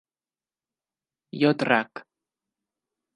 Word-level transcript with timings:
Jo 1.41 1.51
et 1.57 1.67
rac! 1.71 2.05